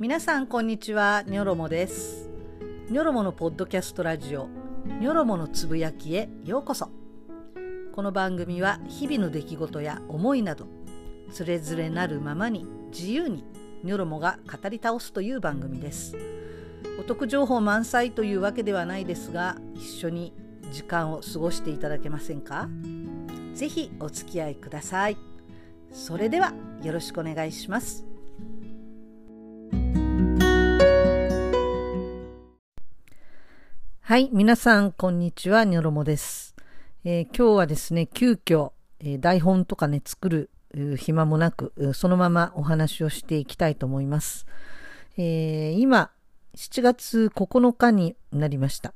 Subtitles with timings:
[0.00, 1.24] 皆さんこんにちは。
[1.26, 2.30] ニョロモです。
[2.88, 4.48] ニョロモのポッドキャストラジオ。
[4.98, 6.30] ニョロモのつぶやきへ。
[6.46, 6.88] ようこそ。
[7.92, 10.64] この番組は日々の出来事や思いなど
[11.30, 13.44] つれづれなるままに自由に
[13.84, 16.16] ニョロモが語り倒すという番組です。
[16.98, 20.32] お得情報満載というわけではないですが一緒に
[20.72, 22.70] 時間を過ごしていただけませんか？
[23.52, 25.18] ぜひお付き合いください。
[25.92, 28.06] それではよろしくお願いします。
[34.10, 36.56] はい、皆さん、こんにちは、ニョロモです。
[37.04, 40.50] えー、今日はですね、急遽、えー、台本とかね、作る
[40.96, 44.46] 暇もなく、そのままお話をしていきたいと思います。
[45.16, 46.10] えー、今、
[46.56, 48.94] 7月9日になりました。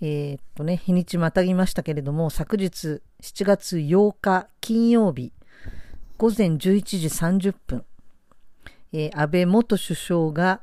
[0.00, 5.32] えー、っとね、日にちまたぎましたけれども、昨日7月8日金曜日、
[6.16, 7.84] 午前11時30分、
[8.92, 10.60] え、安倍元首相が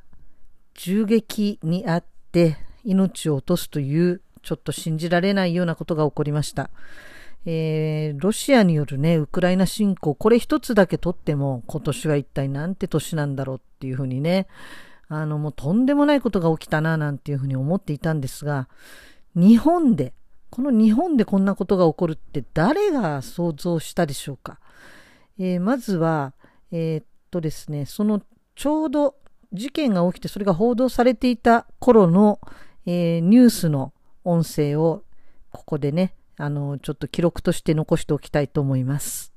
[0.75, 6.69] 銃撃にあって命を落とすというちょっと信じられないようなことが起こりました。
[7.45, 14.47] えー、ロシアによるね、ウクライナ侵攻、これ一つだけとっても今年は一体なんて年なんだろうっていうふうにね、
[15.07, 18.67] あのもうとんでもないことが起きたななんていうふうに思っていたんですが、
[19.35, 20.13] 日本で、
[20.51, 24.59] この日本でこんなことが起こるって誰が想像したでしょうか？
[25.39, 26.33] えー、まずは、
[26.71, 28.21] えー、っとですね、その
[28.55, 29.15] ちょうど
[29.51, 32.39] 事件が起きてそれが報道されていた頃の、
[32.85, 33.93] えー、ニュースの
[34.23, 35.03] 音声を
[35.51, 39.33] ここでね、あの、ちょっと記録として残しておきたいと思います。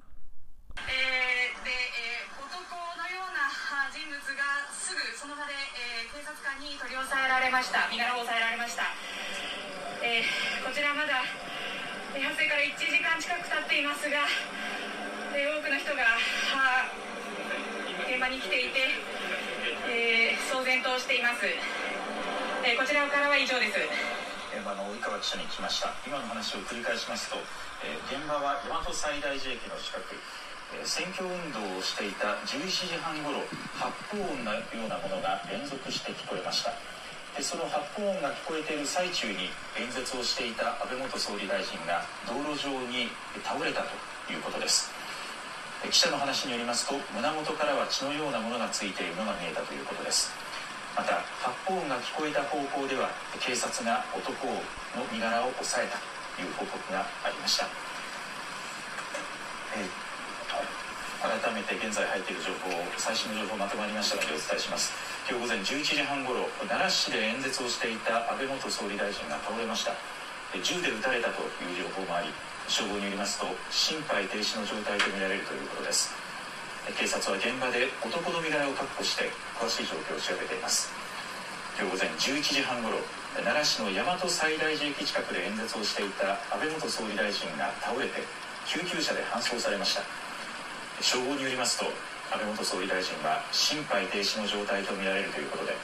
[0.77, 3.53] えー、で、えー、男のような
[3.92, 7.84] 人物がすぐその場で、えー、警察官に取り押さえられました。
[7.92, 8.89] 身柄を押さえられました。
[10.01, 14.25] えー、こちらまだ、発生から1時間近く経っていますが、
[15.36, 16.17] えー、多くの人が
[18.08, 18.89] 現場に来ていて、
[19.92, 21.45] えー、騒然としています。
[22.64, 23.77] えー、こちらからは以上です。
[23.77, 25.92] 現場の及川記者に来ました。
[26.01, 27.36] 今の話を繰り返しますと、
[27.85, 30.17] えー、現場は大和西大寺駅の近く、
[30.73, 33.45] え、選挙運動をしていた11時半ごろ
[33.77, 36.73] 発砲音のようなものが連続して聞こえました。
[37.36, 43.13] でその発砲音が聞こえている最中に演説をしていた安倍元総理大臣が道路上に
[43.45, 43.92] 倒れたと
[44.33, 44.89] いうことです。
[45.85, 50.43] 記者の話によりますと胸元からは血のようなものがついているのが見えたということです。
[50.96, 53.10] また発砲音が聞こえた方向では
[53.40, 55.98] 警察が男の身柄を押さえた
[56.38, 57.66] という報告がありました、
[59.74, 64.92] えー、改めて現在入っている情報最新の情報まとまりましたのでお伝えします。
[65.24, 69.96] 今日午前11時半ごろ奈良市で演説をしていた安倍元総理大臣が倒れました。
[70.62, 72.28] 銃で撃たれたという情報もあり
[72.68, 76.23] 消防によりますと心肺停止の状態とみられるということです。
[76.84, 80.92] 警察は現場で男の身柄を確保して詳しい状況を調べています。
[81.80, 83.00] 今日午前11時半ごろ
[83.40, 88.20] 奈良市の大和西大寺駅近くで演説をしていた安倍元総理大臣が倒れて
[88.68, 90.05] 救急車で搬送されました。
[91.00, 91.89] 消防によりますと
[92.30, 95.74] 安倍元総理大臣は心肺停止の状態とみられるということで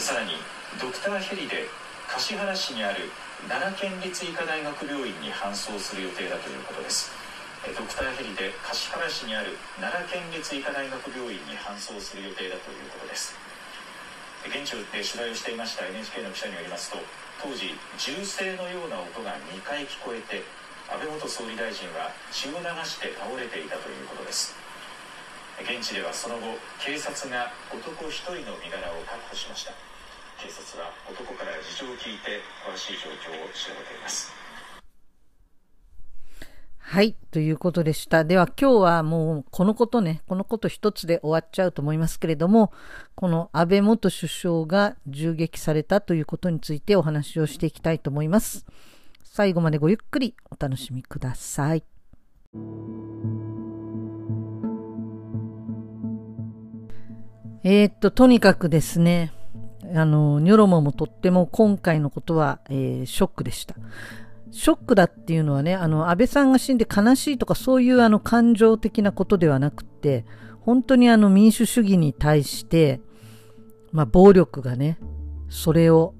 [0.00, 0.40] さらに
[0.80, 1.68] ドクターヘリで
[2.08, 3.12] 橿原市にある
[3.46, 7.27] 奈良県立医科大学病院に搬送する予定だということです。
[7.76, 13.36] ドクターヘリで橿原市にある奈良県立医科大学病院に搬送する予定だということです。
[14.48, 16.96] 現地で取材をしていました NHK の記者によりますと
[17.42, 20.46] 当時銃声のような音が2回聞こえて
[20.88, 24.56] 安倍元総理大臣は血を流して倒れていたということです。
[25.60, 29.74] 現地ではその後警察が男1人の身柄を確保しました。
[30.38, 34.37] 警察は男から事情を聞いて詳しい状況を調べています。
[36.90, 37.16] はい。
[37.32, 38.24] ということでした。
[38.24, 42.72] では今日はもうこのことね、このこと一つで終わっちゃうと思いますけれども、
[43.14, 48.64] この安倍元首相が銃撃されたということについてお話をしていきたいと思います。
[49.22, 51.84] 最後までごゆっくりお楽しみください。
[57.64, 59.34] えー、っと、とにかくですね、
[59.94, 63.74] あの、ニョロモもとっても今回のことは、えー、ショックでした。
[64.50, 70.24] ショックだっていうのはね、あの、安倍さんが死んで悲しいとかそういうあの感情的なことではなくて、
[70.60, 73.00] 本当にあの民主主義に対して、
[73.92, 74.98] まあ暴力がね、
[75.48, 76.14] それを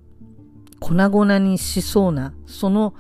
[0.81, 2.95] 粉々にしそうな、その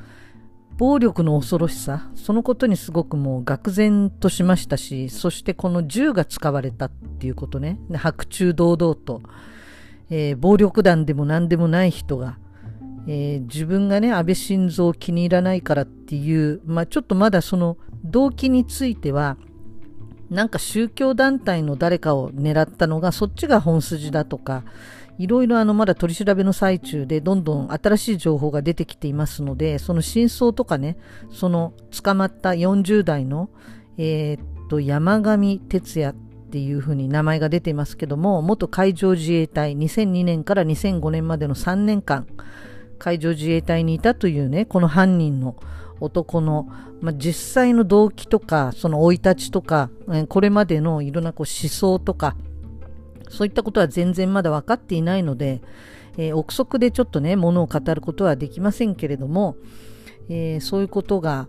[0.76, 9.22] 暴力の恐ろしさ、そのことにすごくもう愕然としましたし、そしてこの銃が使われたっていうことね、白昼堂々と、
[10.10, 12.38] えー、暴力団でも何でもない人が、
[13.08, 19.38] えー、自分がね、安倍晋三を気に入らないからっていう、まあ、ちょっとまだその動機については、
[20.30, 24.62] なんか宗教団体の誰かを狙ったのがそっちが本筋だとか
[25.18, 30.98] いろいろあのまだ取り調べの最中でどんどん新しい情報が出てきていますのでその真相とかね
[31.32, 33.48] その捕まった40代の、
[33.96, 42.26] えー、っと山上哲也っていうふうに名前が出ていますけども元海上自衛隊2002年から2005年までの3年間
[42.98, 45.56] 海上自衛隊にいたというねこの犯人の
[46.00, 46.68] 男の、
[47.00, 49.90] まあ、実際の動機とかその生い立ちとか
[50.28, 52.36] これまでのいろんなこう思想とか
[53.28, 55.60] そういったことは全然まだ分かっていないので、
[56.16, 59.56] えー、憶測でちょっとねものを語ることはできませんけれども、
[60.28, 61.48] えー、そういうことが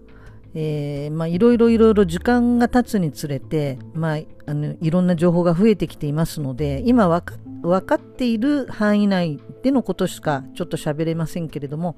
[0.56, 11.98] えー、まあいろいろいろいろ時間が経つにつれて、まあ、あのいろんな情報が増えてきていますので今分か分かっている範囲内でのことしかちょっと喋れませんけれども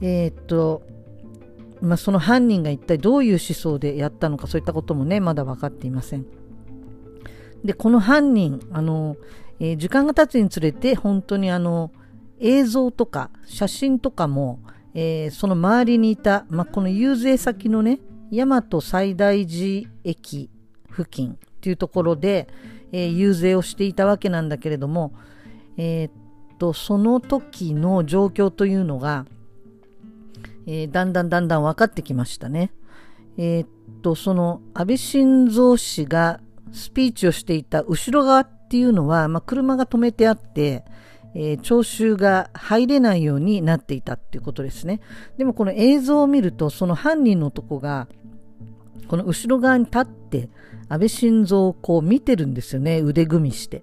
[0.00, 0.82] えー、っと
[1.80, 6.26] まあ、その犯人が一体どういう思想でやったのかそういったこともねまだ分かっていません。
[7.64, 9.16] でこの犯人あの、
[9.60, 11.92] えー、時間が経つにつれて本当にあの
[12.40, 14.58] 映像とか写真とかも
[15.00, 18.00] えー、その周りにいた、まあ、この遊説先のね、
[18.32, 20.50] 大和西大寺駅
[20.90, 22.48] 付近っていうところで、
[22.92, 25.12] えー、遊説をしていたわけなんだけれども、
[25.76, 26.12] えー、っ
[26.58, 29.26] と、その時の状況というのが、
[30.66, 32.72] えー、だんだんだんだん分かってきましたね。
[33.38, 33.66] え、っ
[34.02, 36.40] と、その安倍晋三氏が
[36.72, 40.84] スピーチをしていた後ろ側っていうのは、まあ、車が止めてあって、
[41.34, 45.00] えー、聴衆が入れないようになっていたっていうことですね。
[45.36, 48.08] でもこの映像を見ると、その犯人の男が、
[49.06, 50.48] この後ろ側に立って、
[50.88, 53.82] 安倍晋三をこう見てるんですよね、腕組みして。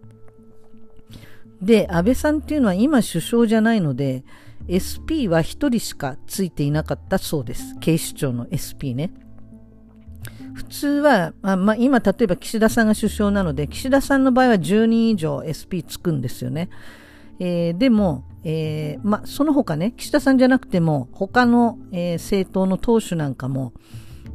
[1.62, 4.24] で、安倍さんっていうのは今首相じゃないので、
[4.68, 7.76] SP は1人しかついていなかったそうです。
[7.80, 9.14] 警視庁の SP ね。
[10.54, 16.70] 普通は、あまあ、今例えば岸田さんが首相なので、岸田さんの場合は10人以上 SP つくんですよね。
[17.40, 23.74] えー、でも、えー、まあ、その他ね、岸田さんじゃなくても、他の、えー、政党の党首なんかも、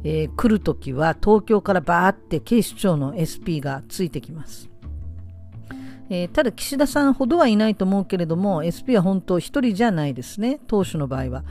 [0.03, 4.69] えー、来るときは東京からバーって警視庁の SP がついてきます。
[6.09, 11.45] えー、ただ岸田さんほどはいないと思うけれども SP は本当一人じゃないですね党首の場合は、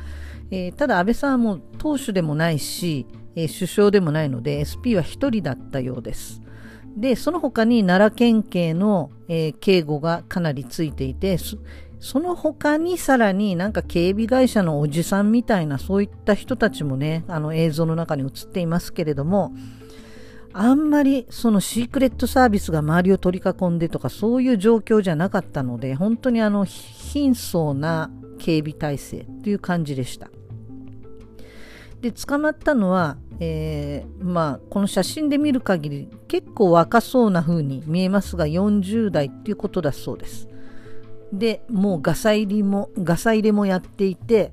[0.50, 3.06] えー、ただ安倍さんはもう党首でもないし、
[3.36, 6.42] えー、首相でもないので SP は一人だったようです
[6.96, 11.38] で、その他に奈良県警の、え、警護がかなりついていて、
[12.00, 19.52] その他にさらになんか警備会社のおじさんみたいなそういった人たちもね、あの映像の中に映っていますけれども、
[20.52, 30.30] あんまりそのシークレットサービスが周りを取り囲んでとかそういう状況じゃなかったので、本当にあの貧相な警備体制という感じでした。
[32.00, 40.49] で、捕まったのはえー、まあこの写真で見る限り結構若そうな風に見えますが40代っていうことだそうです
[41.32, 44.52] でもうガサ入りもガサ入れもやっていて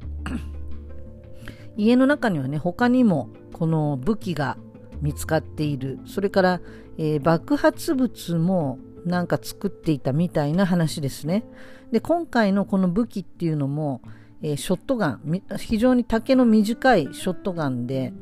[1.76, 4.58] 家の中にはね他にもこの武器が
[5.02, 6.62] 見つかっているそれから、
[6.98, 11.46] えー、爆発物もなんか作っていたみたいな話ですね
[11.92, 14.02] で今回のこの武器っていうのも、
[14.42, 18.14] えー、ショットガン非常に丈の短いショットガンで、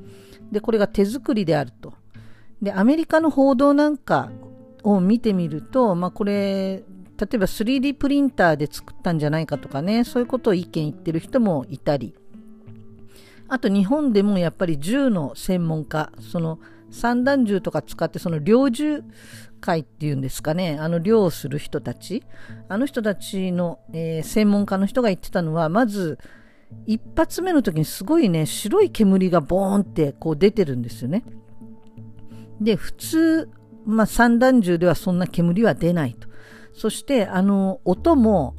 [0.51, 1.93] で、これが手作りであると。
[2.61, 4.31] で、アメリカの報道なんか
[4.83, 6.83] を見てみると、まあ、これ、
[7.19, 12.15] 例えば 3D プリンターで作ったんじゃないかとかね、そういうことを意見言ってる人もいたり、
[13.47, 19.03] あと日本でもやっぱり銃の専門家、その散弾銃とか使ってその猟銃
[19.61, 22.23] 会っていうんですかね、あの猟をする人たち、
[22.67, 26.19] あの人たちの、えー、専門家の人が言ってたのは、まず
[26.85, 31.23] 一発目の時にすごいね、白い煙がボーンってこう出てるんですよね。
[32.61, 33.49] で、普通、
[33.85, 36.27] まあ、散弾銃ではそんな煙は出ないと。
[36.75, 38.55] そして、あの、音も、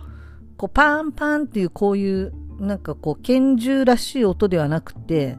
[0.57, 5.37] こう、パンパンっていうこういう、なんかこう、拳銃らしい音ではなくて、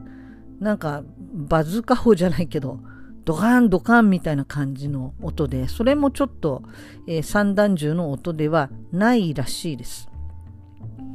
[0.60, 1.02] なんか、
[1.34, 2.80] バズーカ砲じゃないけど、
[3.24, 6.62] ドカンドカンみたいな感じの音で、それもちょっと、
[7.06, 10.08] えー、散弾銃の音ではないらしいです。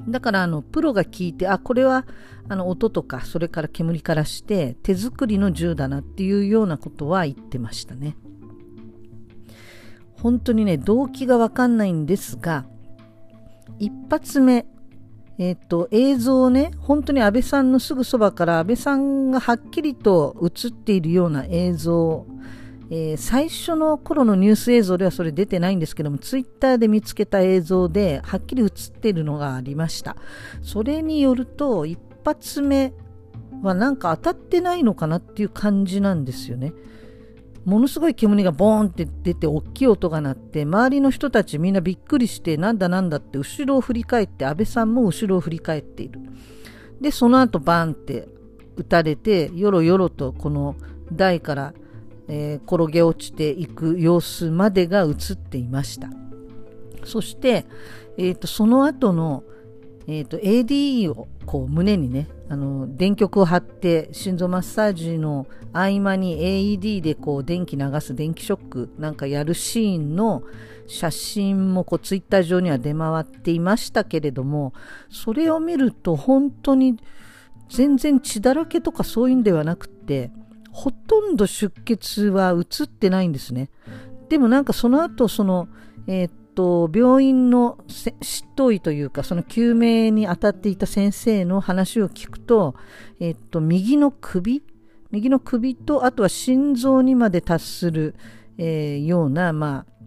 [0.08, 2.05] だからあのプロが聞いてあこれは
[2.50, 8.17] あの音とかそれから煙からして手作りの銃だなっていうようなことは言ってましたね
[10.24, 12.65] 本当にね動機がわかんないんですが
[13.77, 14.65] 一発目
[15.38, 22.25] えっ、と映像をね本当に安倍さんのすぐそばから安倍さんがはっきりと映っているような映像
[22.89, 28.70] えー、最初の頃のニュース映像ではそれ出てないんですけども、ツイッターで見つけた映像ではっきり映っ
[29.01, 30.15] ているのがありました。
[30.62, 32.94] それによると、一発目
[33.63, 36.74] はなんか当たってないのかなっていう感じなんですよね。
[37.65, 46.20] ものすごい煙がボーンって出て大きい音が鳴って周りの人たちみんなびっくりしてなんだなんだって後ろを振り返って安倍さんも後ろを振り返っている。
[47.00, 48.27] でその後バーンって
[48.75, 50.75] 撃たれてよろよろとこの
[51.12, 51.74] 台から、
[52.27, 56.10] えー、転げ落ちていく様子までが映っていました。
[57.05, 57.65] そして、
[58.17, 59.43] えーと、その後の、
[60.08, 70.44] えーと、ADE をこう胸にねあの電極を貼って心臓マッサージの合間に AED でこう電気流す電気ショックなんかやるシーンの
[70.88, 74.74] 写真もこうツイッター上には出回っていましたけれども
[75.10, 76.98] それを見ると本当に
[77.70, 80.32] 全然血だらけとかそういうんではなくて
[80.72, 83.70] ほとんど出血は映ってないんですね。
[84.28, 85.68] でもなんかその後その
[86.08, 88.12] えー、と、病院の執
[88.56, 92.76] 刀医というか、その救命に当たっていた先生の話を聞くと、
[93.20, 94.64] えっと、右の首
[95.12, 98.16] 右の首と、あとは心臓にまで達する、
[98.58, 100.06] えー、ような、まあ、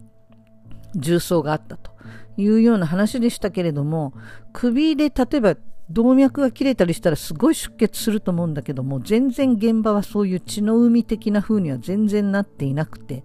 [0.95, 1.97] 重曹があったと。
[2.37, 4.13] いうような話でしたけれども、
[4.53, 5.55] 首で例えば
[5.89, 13.23] 動脈が切れたりしたらすごい出血すると思うんだけども、全然現場はそういう血の海的な風には全然なっていなくて、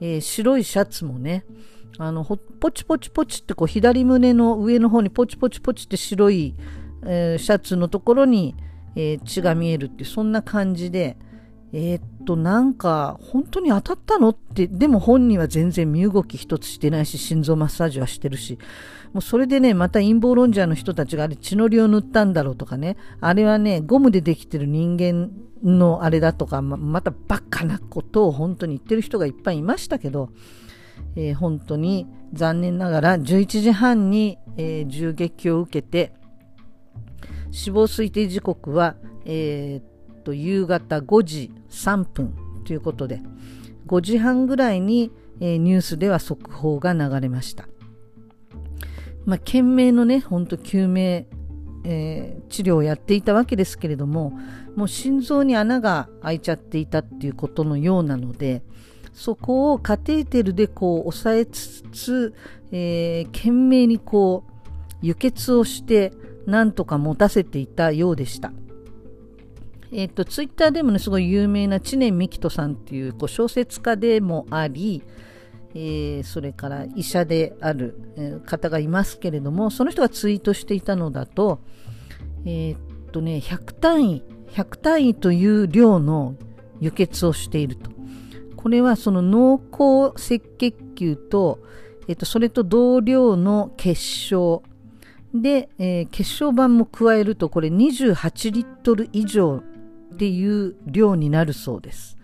[0.00, 1.44] えー、白いシャツもね、
[1.98, 6.54] あの、ポチポチポチってこう左胸の上の方にポチポチポチって白い、
[7.04, 8.54] えー、シャツのところに、
[8.94, 11.16] えー、血が見えるってそんな感じで、
[11.72, 18.58] えー、っと、なんか、本当に当たったのって、でも本人は全然身動き一つしてないし、心臓マッサージはしてるし、
[19.12, 25.30] もうそれでね、また陰謀論者の人たちがあれ血のりを塗ったんだろうとかね、あれはね、ゴムでできてる人間
[25.62, 30.30] のあれだとか、ままたバカなことを本当に言ってる人がいっぱいいましたけど、
[31.16, 36.12] えー、本当に残念ながら11時半に、えー、銃撃を受けて
[37.50, 43.20] 死亡推定時刻は、えー、と夕方5時3分ということで
[43.86, 47.68] 5時半ぐらいに、えー、ニュースでは速報が流れました。
[49.24, 51.26] まあ、懸命のね、本当救命、
[51.84, 54.38] えー、治療をやっていたわけですけれども、
[54.76, 58.62] もう心臓に穴が開いちゃっていたっていうことのようなので、
[59.18, 62.34] そこをカテーテルでこう押さえつつ、
[62.70, 66.12] えー、懸命にこう輸血をして
[66.46, 68.52] なんとか持たせていたようでした。
[69.90, 75.02] えっ、ー、と、ツイッターでもね、すごい有名な知念幹人さんっていうこう小説家でもあり、
[75.74, 81.58] えー、それから医者である、え方がいますけれども、その人がツイートしていたのだと、
[82.44, 84.22] えっとね、100単位、
[84.52, 86.36] 100単位という量の
[86.78, 87.97] 輸血をしていると。
[88.58, 91.60] これはその濃厚赤血球と、
[92.08, 94.64] えっと、それと同量の結晶
[95.32, 99.62] で、えー、結晶板も加えるとこれ28リットル以上
[100.12, 102.18] っていう量になるそうです。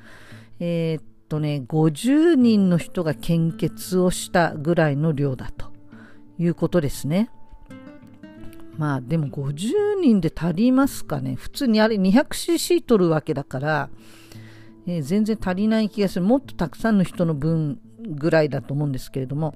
[0.59, 5.67] えー、っとね、50人の人が献血をしたぐらいの量だと
[6.41, 7.31] いうことですね。
[8.77, 11.37] まあでも50人で足りますかね。
[11.37, 13.89] 普通にあれ 200cc 取るわけだから、
[14.87, 16.25] えー、全然足りない気がする。
[16.25, 19.55] もっとたくさんの人の分ぐらいだと思うんですけれども、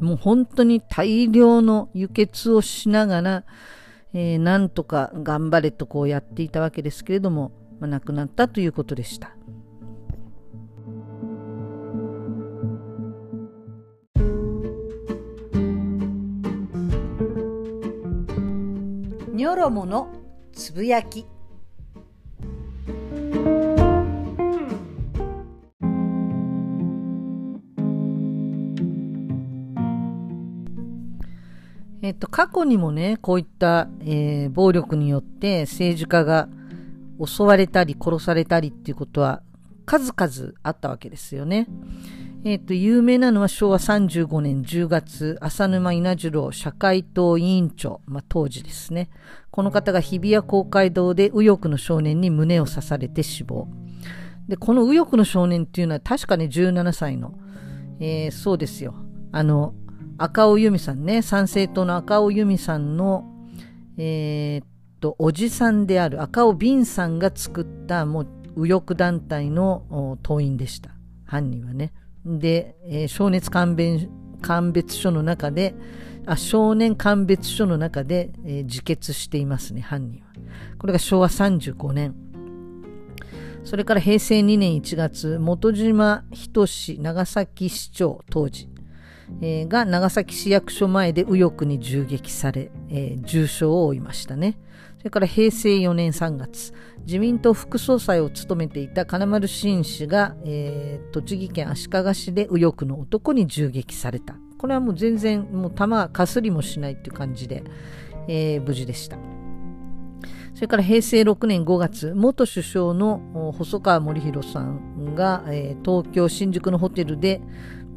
[0.00, 3.44] もう本当に大量の輸血をしながら、
[4.12, 9.34] えー、なんとか頑張れとこうやっていたわけですけれども、まあ、亡くなったということでした。
[19.32, 20.12] ニョロモの
[20.52, 21.24] つぶやき
[32.08, 36.48] えっと、過去にもね、こういった、えー、暴力によって政治家が
[37.22, 39.42] 襲われたり殺されたりっていうことは
[39.84, 41.66] 数々あったわけですよね。
[42.44, 49.10] えっと、有名なのは昭和35年10月、浅沼稲次郎社会党委員長、まあ、当時ですね。
[49.50, 53.68] この方が日比谷公会堂で右翼の少年に胸を刺されて死亡。
[54.48, 57.34] で、この右翼の少年っていうのは確かね17歳の、
[58.00, 58.94] えー、そうですよ。
[59.30, 59.74] あの、
[60.18, 63.24] 赤尾由美さんね、参政党の赤尾由美さんの、
[63.96, 64.66] えー、っ
[65.00, 70.90] と、おじさんである赤尾敏さんが作ったもう右翼団体の党員でした。
[71.24, 71.92] 犯人はね。
[72.24, 74.08] で、えー、少年鑑別
[74.42, 75.74] 鑑別書の中で、
[76.26, 80.28] あ少年鑑別書の中で、えー、自決していますね、犯人は。
[80.78, 82.14] これが昭和35年。
[83.62, 88.68] それから平成2年1月、本島仁長崎市長当時、
[89.40, 94.58] えー、が長崎市役所前で右翼に銃撃され、えー、重傷を負いましたね。
[94.98, 96.72] それから平成4年3月、
[97.06, 104.34] 自民党副総裁を務めていた金丸信氏が、えー、栃木県足利市で右翼の男に銃撃された。
[104.58, 107.62] これはもう全然、もう弾かすりもしないっていう感じで、
[108.26, 109.18] えー、無事でした。
[110.58, 117.40] それから平成6年5月、元首相の細川森弘さんが、えー、東京新宿のホテルで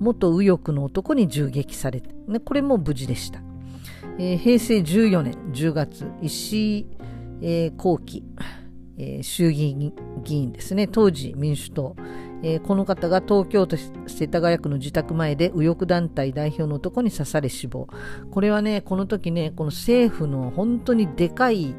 [0.01, 3.39] 元右翼の男に銃撃されて、ね、これも無事でした。
[4.17, 6.87] えー、平成14年10月、石井、
[7.41, 8.23] えー、後期、
[8.97, 9.93] えー、衆議院
[10.23, 11.95] 議員ですね、当時民主党、
[12.43, 17.87] えー、この方が東京都世田谷区の自宅前で右翼団体代表の男に刺され死亡。
[18.31, 21.75] これはね、この時ね、この政府の本当にでかい、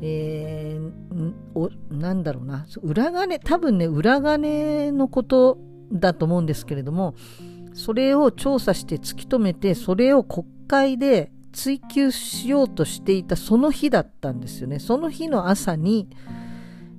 [0.00, 5.58] えー、おなんだろうな、裏金、多分ね、裏金のこと
[5.92, 7.14] だと思うんですけれども、
[7.78, 14.80] それを調査して突き止めて、それを国会で追及しようとしていたその日だったんですよね。
[14.80, 16.08] その日の朝に、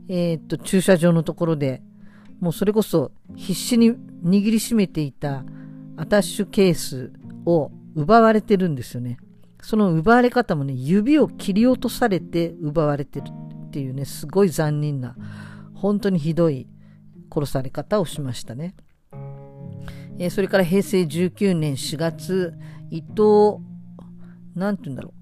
[0.07, 1.81] えー、っと、駐車場のところで、
[2.39, 3.91] もうそれこそ必死に
[4.23, 5.43] 握りしめていた
[5.97, 7.11] アタッシュケース
[7.45, 9.17] を奪われてるんですよね。
[9.61, 13.25] その奪われ方もね、指を切り落とされて奪われてる
[13.67, 15.17] っていうね、すごい残忍な、
[15.73, 16.69] 本当にひどい
[17.29, 18.75] 殺され方をしましたね。
[20.19, 22.53] えー、それから平成19年4月、
[22.91, 23.63] 伊藤、
[24.55, 25.13] なんて言うんだろ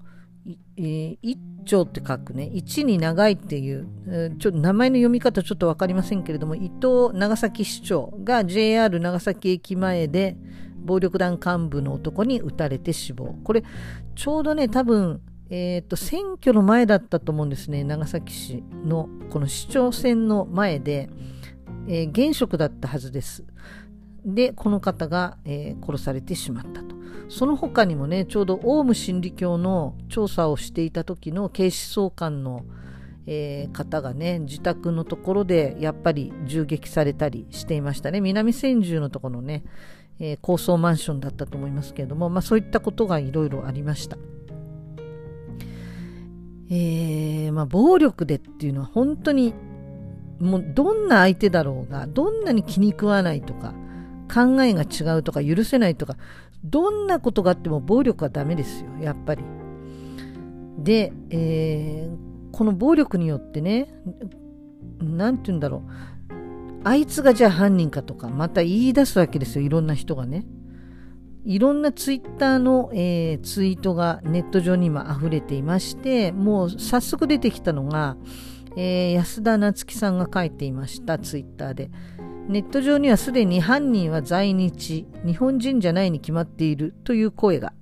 [0.46, 0.50] う、
[0.80, 10.36] 一丁って書くね、一に長いっていう、えー、ちょ名前の読み方ちょっとわかりませんけれども、伊藤長崎市長が JR 長崎駅前で
[10.84, 13.36] 暴力団幹部の男に撃たれて死亡。
[13.44, 13.62] これ、
[14.14, 21.08] ちょうどね、多分、え、ー、と、選挙の前だったと思うんですね、長崎市の、この市長選の前で、
[21.86, 23.44] えー、現職だったはずです。
[24.34, 26.94] で、この方が、えー、殺されてしまったと。
[27.28, 32.64] その他にもね、ちょうどオウム真理教の調査をしていた時の警視総監の、
[33.26, 38.20] えー、方がね、自宅のところでやっぱり銃撃されたりしていましたね。
[38.20, 39.64] 南千住のところのね、
[40.20, 44.16] えー、高層マンションだったと思いますけれども、まあそういったことがいろいろありました。
[46.70, 49.54] えー、まあ暴力でっていうのは本当に
[50.40, 53.74] もうどんな相手だろうが、どんなに気に食わないとか、
[54.28, 56.16] 考えが違うとか許せないとか、
[56.64, 59.44] どんなことがあっても暴力はダメですよ、やっぱり。
[60.78, 63.88] で、えー、この暴力によってね、
[65.00, 65.90] なんて言うんだろう。
[66.84, 70.46] あいつがじゃあ犯人かとか、また言い出すわけですよ、いろんな人がね。
[71.44, 78.16] いろんなツイッターの、えー、ツイートがネット上に今溢れていまして、もう早速出てきたのが、
[78.76, 81.90] えー、安田夏樹さんが書いていました、ツイッターで。
[82.48, 87.74] ネット上にはすでに犯人は在日、日本人じゃないに決まっているという声が。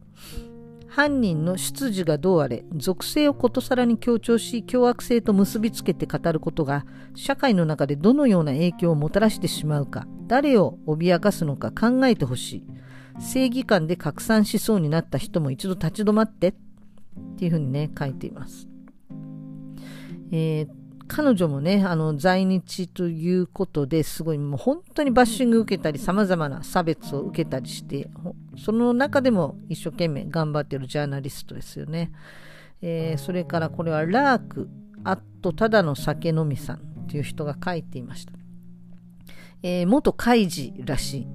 [0.89, 12.67] 犯人の出自がどうあれ、属性をことさらに強調し、凶悪性と結びつけて語ることが、社会の中でどのような影響をもたらしてしまうか、誰を脅かすのか考えてほしい。
[13.21, 16.55] 正義感で拡散しそうになった人も一度立ち止まって、っ
[17.37, 18.67] ていうふうにね、書いています。
[20.33, 28.09] えー、彼女もね、あの、在日ということですごい、もう本当にバッシング受けたり、様々な差別を受けたりして、
[28.57, 32.13] その中でも一生懸命頑張ってるジャーナリストですよね。
[32.83, 34.69] えー、それからこれはラーク、
[35.05, 38.33] アットただの酒飲みさんという人が書いていました。
[39.63, 41.27] えー、元海事らしい。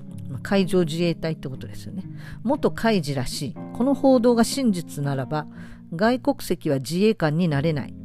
[0.44, 2.04] 海上自衛隊ってことですよね。
[2.44, 3.56] 元海事らしい。
[3.74, 5.48] この報道が真実ならば、
[5.94, 8.01] 外国籍は自衛官になれない。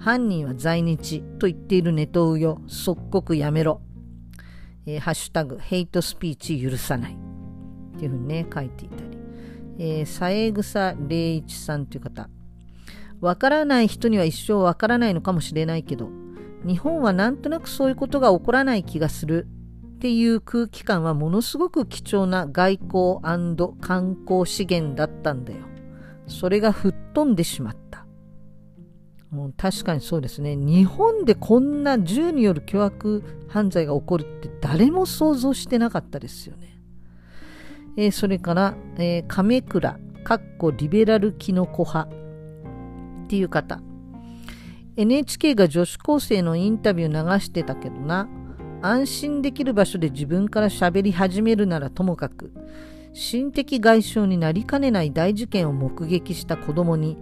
[0.00, 3.82] 犯人は在日と言っているネトウヨ、即刻やめろ。
[4.86, 7.18] えー、ハッシュタグ、ヘイトスピーチ許さない。
[7.96, 9.18] っていうふうにね、書いていたり。
[9.78, 12.30] えー、三枝草礼一さんという方。
[13.20, 16.08] わからない人には一生わからないのかもしれないけど、
[16.66, 19.46] 日本はなんとなくそういうことが起こらない気がする
[19.96, 23.20] っていう空気感はものすごく貴重な外交
[23.80, 25.58] 観光資源だったんだよ。
[26.26, 27.99] それが吹っ飛んでしまった。
[29.30, 30.56] もう確かにそうですね。
[30.56, 36.76] 日本でこんな銃による凶悪犯罪が起こるって誰も想像してなかったですよね。
[37.96, 42.10] えー、それから、えー、亀倉、かっこリベラルキノコ派
[43.24, 43.80] っていう方。
[44.96, 48.28] NHK が女子高生のインタビュー流してたけどな。
[48.82, 52.52] 安心できる場所で自分から喋り始めるならともかく、
[53.12, 57.18] 心的外傷になりかねない大事件を目撃した子供に、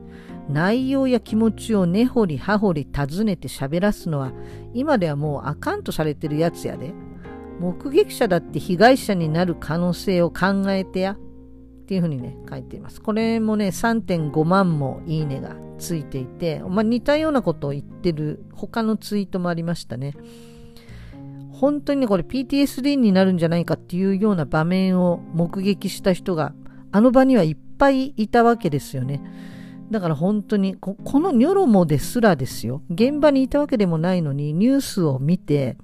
[0.48, 4.32] 内容や気持ちを根掘り葉掘り尋ねて喋らすのは
[4.72, 6.92] 今ではもうあかんとされてるやつやで。
[7.60, 11.12] 目撃者だって被害者になる可能性を考えてや。
[11.12, 11.16] っ
[11.88, 13.00] ていうふうにね、書いています。
[13.00, 20.12] これもね、3.5万もいいねがついていて、まあ、似たようなことを言ってる他のツイートもありましたね。
[21.50, 26.52] 本当にね、これ PTSD になるんじゃないかっていうような場面を目撃した人が、
[26.92, 29.22] あの場にはいっぱいいたわけですよね。
[29.90, 32.82] だから本当にこ、このニョロモですらですよ。
[32.90, 35.78] 現場にいたわけでもないのに、ニュースを見て、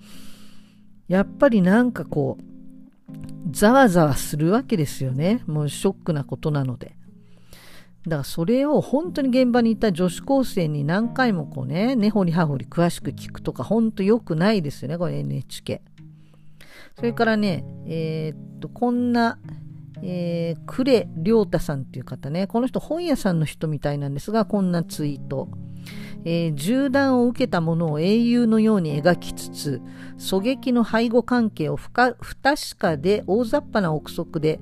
[1.09, 2.45] やっぱりなんかこう、
[3.51, 5.43] ざわざわするわけですよね。
[5.47, 6.97] もうショックなことなので。
[8.07, 15.81] だからそれを本当に現場にいた女子高生に何回もこうね、根掘り葉掘り詳しく聞くとか、本当良くないですよね、これ NHK。
[16.97, 19.38] それからね、えー、っと、こんな、
[20.02, 25.48] えー、呉良太さんっていう方ね、この人本屋さんの人みたいなんですが、こんなツイート。
[26.26, 29.83] えー、銃弾を受けたものを英雄のように描きつつ、
[30.18, 32.16] 狙撃の背後関係を不確
[32.78, 34.61] かで大雑把な憶測で、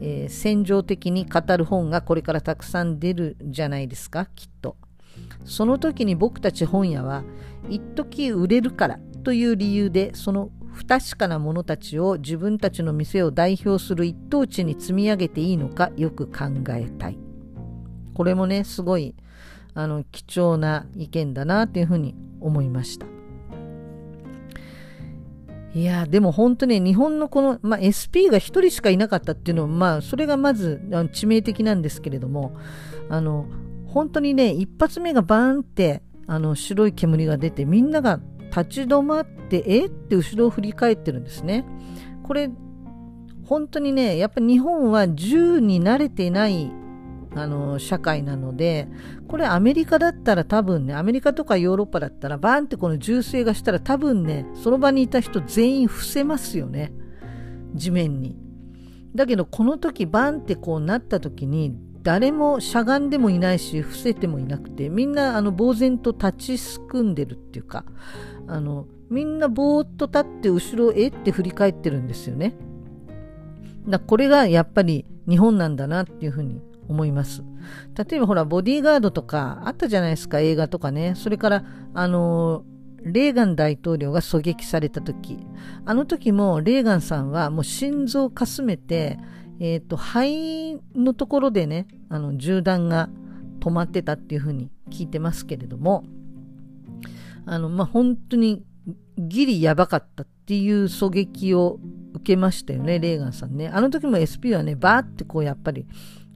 [0.00, 4.76] えー、戦場的に語る本がこれからたくさん出るじゃないですか、きっと。
[5.44, 7.24] その時に僕たち本屋は、
[7.68, 17.18] 一時売れるからという理由で、その不確かな者たちを自分たちの店を代表する一等地に積み上げていいのかよく考えたい。
[18.14, 19.14] これもね、すごい
[19.74, 23.06] あの貴重な意見だなというふうに思いました。
[25.74, 32.54] いやでも本当ね、日本のこの、まあ、SP が1人しかいなかったっていうのは、まあ、それがまず致命的なんですけれども、
[33.08, 33.46] あの、
[33.86, 38.20] 本当にね、一発目がバーンって、あの、白い煙が出て、みんなが
[38.54, 39.86] 立ち止まって、え？
[39.86, 41.64] って後ろを振り返ってるんですね。
[42.22, 42.50] これ、
[43.44, 46.70] 本当にね、やっぱ日本は銃に慣れていない
[47.34, 48.88] あの社会なので
[49.28, 56.92] これアメリカだったら多分ねアメリカとかヨーロッパだったらバーンってこの銃声がしたら多分ねその場にいた人全員伏せますよね。
[57.74, 58.36] 地面に。
[59.14, 67.84] だけどこの時バンってこうなった時に誰もしゃがんでもいないし伏せてもいなくてみんなあの呆然と立ちすくんでるっていうか
[68.46, 72.56] あのみんなぼーっと立って後ろへって振り返ってるんですよね
[73.86, 77.42] だこれがやっぱり日本なんだなっていうふうに思います。
[77.96, 81.14] 例えばほら、ボディーガードとかあったじゃないですか、映画とかね。
[81.16, 82.64] それから、あの
[83.02, 85.38] レーガン大統領が狙撃された時。
[85.84, 89.18] あの時もレーガンさんはもう心臓かすめて、
[89.62, 93.08] えっ、ー、と、肺のところでね、あの、銃弾が
[93.60, 96.02] 止まってたっていうふうに聞いてますけれども、
[97.46, 98.64] あの、まあ、本当に
[99.16, 101.78] ギリやばかったっていう狙撃を
[102.14, 103.68] 受けましたよね、レーガンさんね。
[103.68, 105.86] あの時も SP はね、バーってこうやっぱり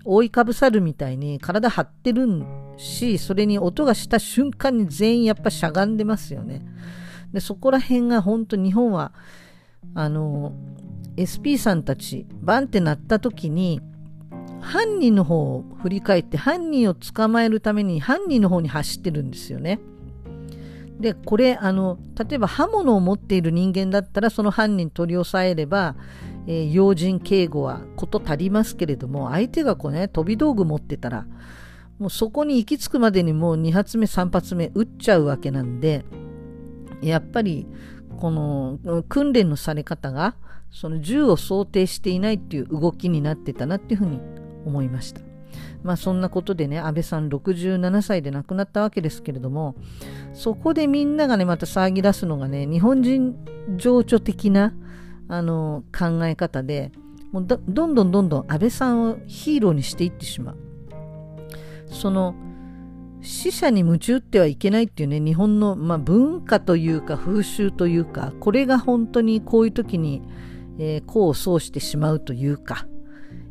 [0.05, 2.29] 覆いかぶさるみたいに体張ってる
[2.77, 6.65] し、それに音がした瞬間に全員やっぱしゃがんでますよね。
[7.33, 9.13] で、そこら辺が本当日本は、
[9.95, 10.53] あの、
[11.17, 13.81] SP さんたち、バンってなった時に、
[14.61, 19.81] 犯人の方を振り返って犯人を捕まえるために犯人の方に走ってるんですよね。
[21.01, 25.95] で、これ、あの、例えば刃物を持っている人間だったらその犯人取り押さえれば、
[26.47, 31.27] えー、要人警護はこと足りますけれども、相手がこうね、飛び道具持ってたら、
[31.99, 36.05] もうそこに行き着くまでにもう2発目、3発目撃っちゃうわけなんで、
[37.03, 37.67] やっぱり、
[38.19, 40.35] この訓練のされ方が、
[40.77, 44.21] その銃を想定していないっていう動きになってたなっていうふうに
[44.67, 45.23] 思いました。
[45.83, 49.75] まあそんなことでね、安倍さん67歳で亡くなったわけですけれども、
[50.35, 53.37] そこでみんながね、また騒ぎ出すのがね、日本人
[53.79, 54.75] 情緒的な、
[55.29, 56.93] あの考え方で
[57.33, 60.57] もうどんどんどんどん安倍さんをヒーローにしていってしまう
[61.87, 62.35] その
[63.23, 70.23] 死者に夢中ってはいけないっていうね日本の、まあ、文化というか風習というかこれが本当にこういう時に、
[70.79, 72.87] えー、功を奏してしまうというか、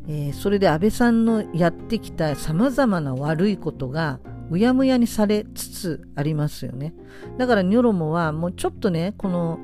[0.07, 4.19] えー、それで安倍さんのやってきたさまざまな悪いことが
[4.51, 6.93] うやむやにされつつありますよね。
[7.37, 9.59] だからニョロモはもうちょっとねこの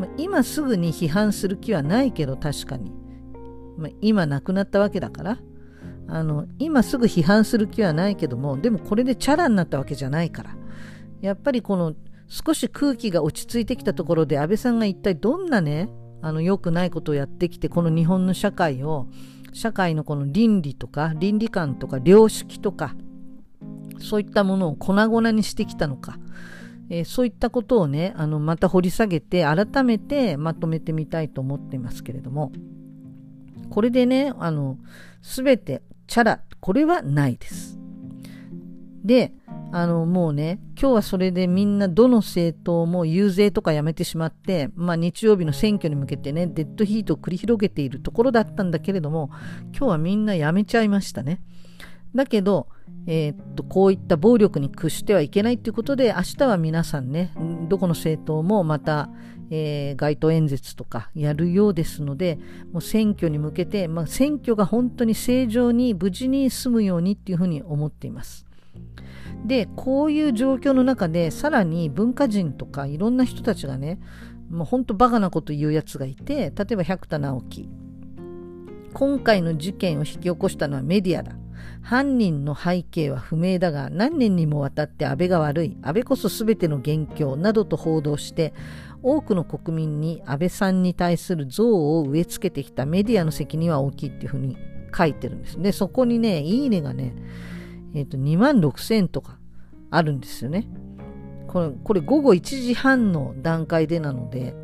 [0.00, 2.90] ま、今すぐに批判する気はないけど確かに、
[3.76, 5.38] まあ、今亡くなったわけだから
[6.08, 10.56] あの今すぐ批判する気はないけどもでもこれでチャラになったわけじゃないから。
[11.20, 11.94] やっぱりこの
[12.28, 15.90] 少し空気が落ち着いてきたところで安倍さんが一体どんなね
[16.22, 19.06] あの良くないことをやってきてこの日本の社会を
[19.52, 22.94] 社会のこの倫理とか倫理観とか良識とか
[23.98, 26.18] そういったものを粉々にしてきたのか
[26.90, 32.50] えー、そういったことをね、あの、また掘り下げて、改めてまとめてみたいと思っていますけれども、
[33.70, 34.76] これでね、あの、
[35.22, 37.79] すべてチャラ、これはないです。
[39.04, 39.32] で、
[39.72, 49.30] あの、もうね、今日はそれでみんなどの政党も遊説とかやめてしまって、まあ日曜日の選挙に向けてね、デッドヒートを繰り広げているところだったんだけれども、
[49.76, 51.40] 今日はみんなやめちゃいましたね。
[52.14, 52.68] だけど、
[53.06, 57.32] えー、っと、こういった暴力に屈してはいけないということで、明日は皆さんね、
[57.68, 59.08] どこの政党もまた、
[59.50, 62.38] えー、街頭演説とかやるようですので、
[62.72, 68.46] もう選挙に向けて、まあ、選挙が本当に正常に無事に済むようにっていうふうに思っています。
[69.46, 73.98] で、こういう状況の中で、さらに文化人とかいろんな人たちがね、
[74.50, 77.68] もう本当バカなこと言うやつがいて、例えば百田直樹。
[78.92, 81.32] 今回の事件を引き起こしたのはメディアだ。
[81.82, 88.52] 犯人の背景は不明だが何年にもわたって安倍が悪い安倍こそ全ての元凶などと報道して
[89.02, 94.56] 多くの国民に安倍さんに対する憎悪を植え付けてきたメディアの責任は大きいっていうふうに
[94.96, 95.60] 書いてるんです。
[95.60, 97.14] で、そこにね、いいねがね、
[97.94, 99.38] えっ、ー、と、2万6千とか
[99.90, 100.68] あるんですよね。
[101.48, 104.54] これ、これ午後1時半の段階でなので、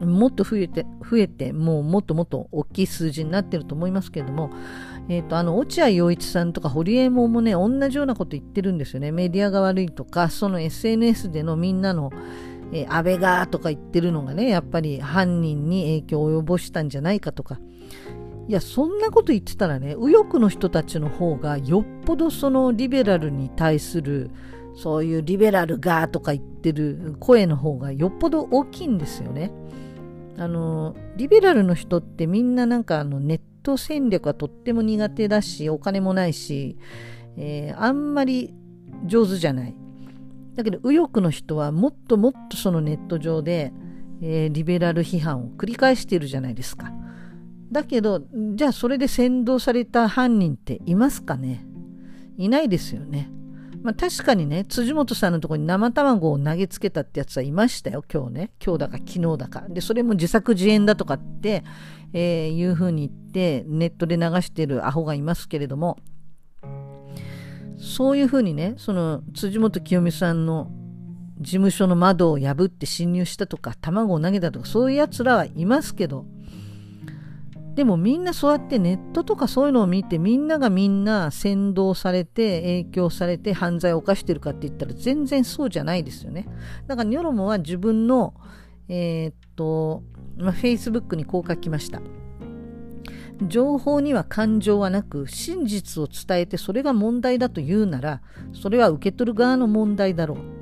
[0.00, 4.50] もっと増えて、増えて、もうもっともっと大きい数字になってると思いますけれども、
[5.08, 9.10] えっ、ー、と、あの、落合陽一さんとか堀江門もね、同じようなこと言ってるんですよね。
[9.10, 12.10] メディアが悪いとか、その SNS でのみんなの、
[12.72, 17.58] えー、安倍がとか言ってるのがね、やっぱり犯人に影響を及ぼしたんじゃないかとか。
[18.48, 24.30] いや、そんなこと言ってたらね、右翼の人たちの方がよっぽどそのリベラルに対する、
[24.74, 29.52] そういうリベラルがとか言ってる声の方がよっぽど大きいんですよね。
[30.38, 36.78] あの、リベラルの人ってみんななんかあのネット戦略はとっても苦手だし、お金もないし、
[37.36, 38.54] えー、あんまり
[39.04, 39.74] 上手じゃない。
[40.54, 43.74] だけど右翼の人はもっともっとそのネット上で、
[44.22, 46.90] えー、リベラル批判を繰り返しているじゃないですか。
[47.70, 48.22] だけど、
[48.54, 51.64] じゃあそれで扇動された犯人っていますかね？
[52.36, 53.30] いないですよね。
[53.82, 58.50] まあ、確かにね、辻元さんのところに生卵を投げつけたってやつはいましたよ、今日ね。
[58.64, 59.64] 今日だか昨日だか。
[59.68, 61.62] で、それも自作自演だとかって、
[62.12, 65.96] えー、いうふうに言って、ネットで流してるアホがいますけれども、
[67.78, 70.72] そういうふうにね、その辻元清美さんの
[71.40, 76.26] 事務所の窓を破って侵入したとか、卵を投げたとか、そういうやつらはいますけど、
[77.78, 86.48] でもみんなそうやってネットとかそういうのを見てみんながみんな扇動されて影響されて犯罪を犯してるかって言ったら全然そうじゃないですよね。
[86.88, 88.34] だからニョロモは自分の、
[88.88, 90.02] えー、っと、
[90.36, 92.02] まあ、Facebook にこう書きました。
[93.46, 100.57] 情報には感情はなく真実を伝えてそれが問題だと言うならそれは受け取る側の問題だろう。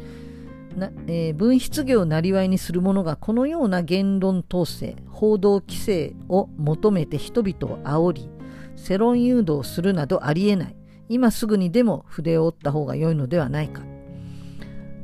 [0.76, 8.30] なえー、分質業をなりわいにする者がこのような言論統制報道規制を求めて人々を煽り
[8.76, 10.76] 世論誘導するなどありえない。
[11.08, 13.82] 今すぐにでも筆を折った方が良いのではないか。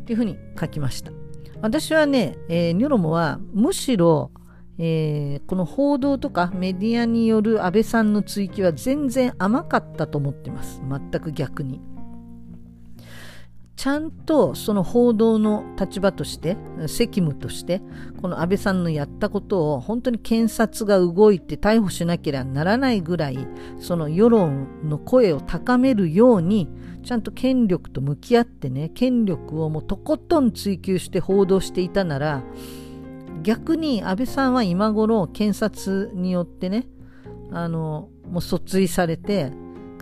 [0.04, 1.12] というふうに書きました。
[1.60, 4.32] 私はね、えー、ニョロモはむしろ、
[4.78, 10.82] えー、この報道とかメディアによる安倍さんの追及は全然甘かったと思ってます。
[10.88, 11.80] 全く逆に。
[13.74, 16.56] ちゃんとその報道の立場として
[16.86, 17.80] 責務として
[18.20, 26.68] この安倍さんのやったことを本当に検察が動いて逮捕しなければならないぐらいその世論の声を高めるように
[27.02, 32.44] ちゃんと権力と向き合ってね権力をもうとことん追求して報道していたなら
[33.42, 36.86] 逆に安倍さんは今頃検察によってね
[37.50, 39.50] あのもう訴追されて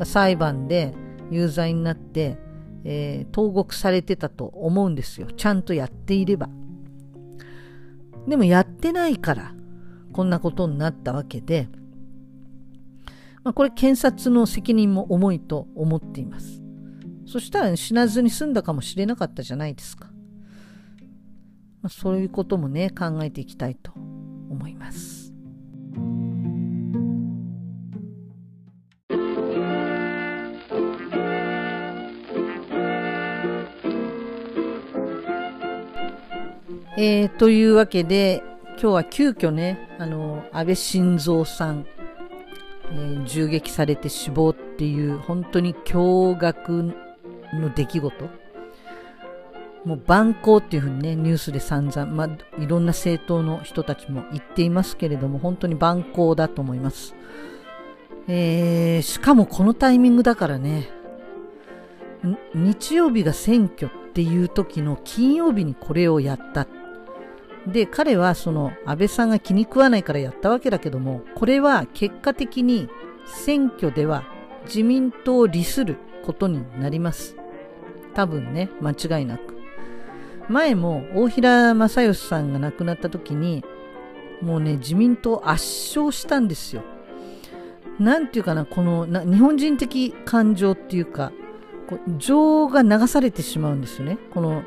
[0.04, 0.94] 裁判で
[1.30, 2.38] 有罪になって
[2.85, 5.27] えー、投獄されてたと思うんですよ。
[5.27, 6.49] ちゃんとやっていれば。
[8.29, 9.55] でもやってないから、
[10.12, 11.69] こんなことになったわけで、
[13.43, 16.62] まあ、これ検察の責任も重いと思っています。
[17.27, 20.11] そしたら死なずに済んだかもしれなかったじゃないですか。
[21.83, 23.93] まあ、そういうこともね、考えていきたいと
[24.51, 25.19] 思います。
[37.02, 41.86] えー、というわけで、今日は急遽ね、あの、安倍晋三さん、
[42.92, 46.94] えー、銃撃されて死亡っていう、本当に驚愕
[47.54, 48.24] の出来事。
[49.86, 57.14] もう蛮行っていうふうにね、ニュースで散々、まあ、いろんな政党の人たちも言っていますけれども、本当に蛮行だと思います。
[58.28, 60.90] えー、しかもこのタイミングだからね、
[62.54, 66.66] 日曜日が選挙っていう時の金曜日にこれをやった
[67.66, 72.88] で、彼はその安倍さんが気に食わないからやったわけだけども、これは結果的に
[73.27, 74.25] 選挙では
[74.64, 77.37] 自民党を利することになります。
[78.14, 79.59] 多分ね、間違いなく。
[80.49, 83.64] 前も大平正義さんが亡くなった時に、
[84.42, 85.64] もうね、自民党圧
[85.96, 86.83] 勝したんですよ。
[87.99, 91.33] なんていうかな、このな日本人的感情っていうか、
[92.16, 94.18] 情が流されてしまうんですよね。
[94.33, 94.62] この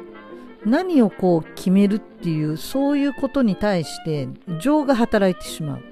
[0.65, 4.27] 何をこう決めるっていうそういうことに対して
[4.59, 5.83] 情が働いてしまう。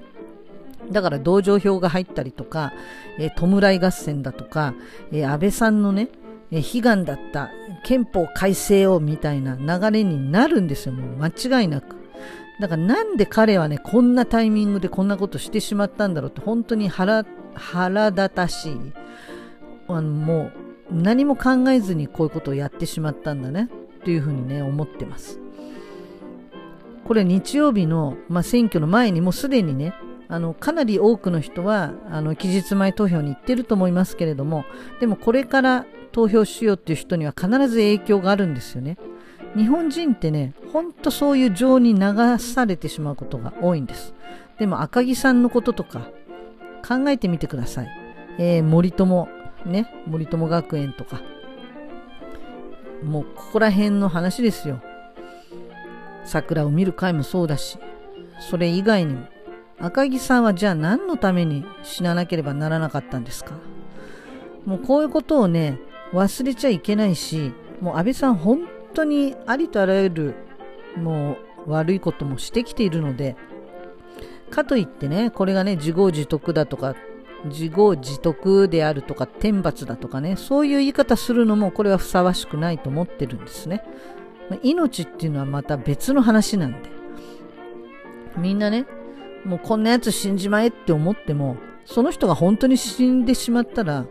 [0.90, 2.72] だから同情票が入ったりとか、
[3.18, 4.74] えー、弔い合戦だとか、
[5.12, 6.08] えー、安倍さんのね、
[6.50, 7.50] えー、悲願だった
[7.84, 10.92] 憲法改正をみたいな流れになるんですよ。
[10.92, 11.96] もう間違いなく。
[12.60, 18.78] だからなんで彼はね、こんなタイミングでこんなことしてしまったんだろうって本当に腹、腹立たしい。
[19.88, 20.50] あのも
[20.90, 23.68] う何も考えずにこういうことをやってしまったんだね
[24.04, 25.38] というふうにね思ってます。
[27.04, 29.92] これ日曜日の、まあ、選挙の前にもうすでにね
[30.28, 34.64] あのかなり多くの人はあの期日前投票に行ってると思いますけれども
[35.00, 38.98] でもこれから投票しようっていう人には必ず影響があるんですよね。
[39.56, 44.14] 日本人ってね、ほんとそういう情に流されてしまうことが多いんです。
[44.58, 46.10] でも赤木さんのこととか
[46.86, 47.88] 考えてみてください。
[48.38, 49.28] えー、森友
[49.66, 51.20] ね、森友学園とか、
[53.04, 54.80] もうここら辺の話ですよ。
[56.24, 57.78] 桜を見る会もそうだし、
[58.40, 59.26] それ以外にも、
[59.78, 63.54] 赤木さんはじゃあ何のために死ななければならなかったんですか？
[64.64, 65.78] もうこういうことをね、
[66.12, 68.60] 忘れちゃいけないし、もう安倍さん本
[68.94, 70.34] 当にありとあらゆる
[70.96, 71.36] も
[71.66, 73.34] う悪いこともしてきているので、
[74.50, 76.94] かといってね、これがね、自業自得だとか
[77.44, 83.84] 自業自得であるとか天罰だとかねそういう言い方するのもこれはふさわしくないと思ってるんですね。
[84.62, 86.90] 命っていうのはまた別の話なんで。
[88.36, 88.86] みんなね
[89.44, 94.08] もうこんなやつ死んじまえって思ってもその人が本当に死んでしまったらも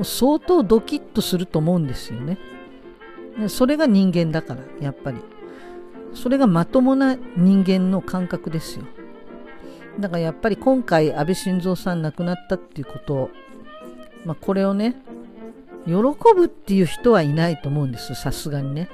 [0.00, 2.38] う相当ドキッとすると思うんですよね。
[3.48, 5.18] それが人間だからやっぱり。
[6.14, 8.84] それがまともな人間の感覚ですよ。
[9.98, 13.30] だからやっぱり今回安倍晋三さん亡くなったっていうこと、
[14.24, 14.96] まあ、これをね
[15.86, 18.88] 喜ぶっていう人はいないと思うんですさすがにね。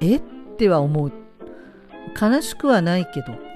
[0.00, 0.20] えっ
[0.58, 1.12] ては思う。
[2.20, 3.52] 悲しくはないけど。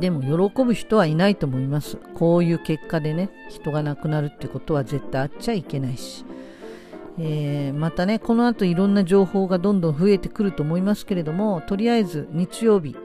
[0.00, 1.96] でも喜ぶ人はいないと思います。
[2.14, 6.24] こういう結果でね人が亡くなるってことは絶対あっちゃいけないし、
[7.18, 12.96] えー、またねこの後いろんな情報がどんどん増えてくると思いますけれどもとりあえず日曜日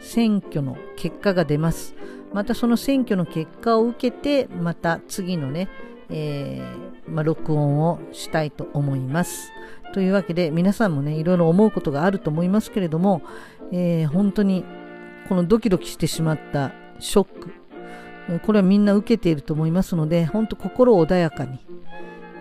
[0.00, 1.94] 選挙の結果が出ます。
[2.32, 5.68] またその選挙の結果を受けてまた次のね、
[6.08, 9.52] えー、まあ、録音をしたいと思います。
[9.92, 13.22] というわけで皆さんもねいろいろ思うことがあると思いますけれども、
[13.72, 14.64] えー、本当に
[15.28, 21.58] このドキドキしてしまったショックこれはみんな受けていると思いますので本当心穏やかに、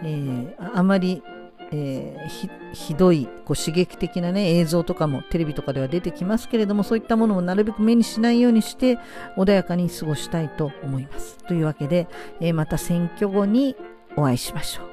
[0.04, 1.23] えー、あまり
[1.72, 8.98] えー、ひどいこう刺激的な、ね、映像とかもテレビとかでは出てきますけれどもそういったものもなるべく目にしないようにして
[9.38, 11.38] 穏やかに過ごしたいと思います。
[11.48, 12.08] というわけで、
[12.40, 13.76] えー、また選挙後に
[14.16, 14.86] お会いしましょう。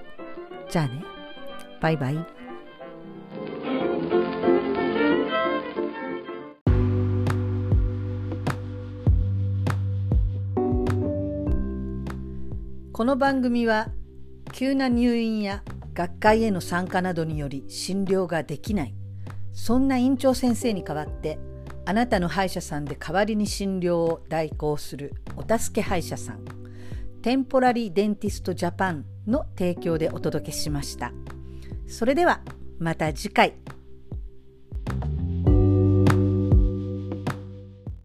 [0.70, 1.02] じゃあね
[1.80, 2.26] バイバイ。
[12.92, 13.88] この番組は
[14.52, 15.62] 急な入院や
[15.96, 18.94] 学会への参加などにより診療ができない。
[19.54, 21.38] そんな院長先生に代わって
[21.86, 26.44] あなたの歯医者さんで代わりに診療を代行するお助け歯医者さん
[27.22, 31.12] テンポラリーデンティストジャパンの提供でお届けしました。
[31.88, 32.42] それでは
[32.78, 33.54] また次回。